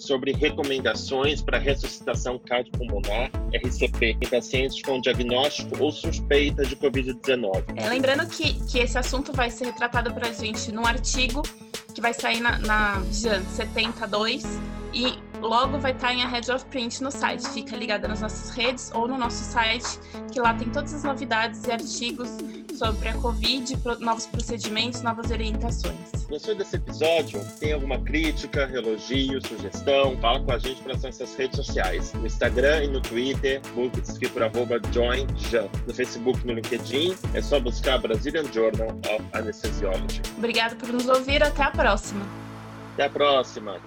sobre 0.00 0.32
recomendações 0.32 1.42
para 1.42 1.58
ressuscitação 1.58 2.38
cardiopulmonar, 2.38 3.30
RCP, 3.54 4.16
em 4.20 4.28
pacientes 4.28 4.80
com 4.82 5.00
diagnóstico 5.00 5.82
ou 5.82 5.92
suspeita 5.92 6.64
de 6.64 6.74
Covid-19. 6.76 7.64
É, 7.76 7.88
lembrando 7.88 8.26
que, 8.26 8.54
que 8.64 8.78
esse 8.78 8.98
assunto 8.98 9.32
vai 9.32 9.50
ser 9.50 9.66
retratado 9.66 10.12
para 10.12 10.28
a 10.28 10.32
gente 10.32 10.72
num 10.72 10.86
artigo 10.86 11.42
que 11.94 12.00
vai 12.00 12.14
sair 12.14 12.40
na, 12.40 12.58
na 12.58 13.02
72 13.10 14.44
e 14.92 15.18
logo 15.40 15.78
vai 15.78 15.92
estar 15.92 16.12
em 16.12 16.22
a 16.22 16.28
Head 16.28 16.50
of 16.50 16.64
Print 16.66 17.02
no 17.02 17.10
site. 17.10 17.46
Fica 17.48 17.76
ligada 17.76 18.08
nas 18.08 18.20
nossas 18.20 18.50
redes 18.50 18.90
ou 18.94 19.06
no 19.06 19.16
nosso 19.16 19.42
site, 19.44 19.98
que 20.32 20.40
lá 20.40 20.54
tem 20.54 20.68
todas 20.70 20.92
as 20.94 21.04
novidades 21.04 21.64
e 21.64 21.72
artigos 21.72 22.30
sobre 22.80 23.10
a 23.10 23.14
Covid, 23.14 23.76
novos 23.98 24.26
procedimentos, 24.26 25.02
novas 25.02 25.30
orientações. 25.30 25.98
Gostou 26.30 26.54
desse 26.54 26.76
episódio? 26.76 27.38
Tem 27.58 27.74
alguma 27.74 27.98
crítica, 27.98 28.70
elogio, 28.72 29.38
sugestão? 29.46 30.16
Fala 30.16 30.40
com 30.40 30.50
a 30.50 30.58
gente 30.58 30.80
pelas 30.80 31.02
nossas 31.02 31.36
redes 31.36 31.56
sociais. 31.56 32.14
No 32.14 32.26
Instagram 32.26 32.84
e 32.84 32.88
no 32.88 33.02
Twitter, 33.02 33.60
busque 33.74 34.30
por 34.30 34.42
arroba 34.42 34.80
joinjan. 34.90 35.68
No 35.86 35.92
Facebook 35.92 36.40
e 36.42 36.46
no 36.46 36.54
LinkedIn, 36.54 37.14
é 37.34 37.42
só 37.42 37.60
buscar 37.60 37.98
Brazilian 37.98 38.50
Journal 38.50 38.88
of 38.88 39.24
Anesthesiology. 39.34 40.22
Obrigada 40.38 40.74
por 40.74 40.88
nos 40.88 41.06
ouvir. 41.06 41.42
Até 41.42 41.64
a 41.64 41.70
próxima. 41.70 42.24
Até 42.94 43.04
a 43.04 43.10
próxima. 43.10 43.78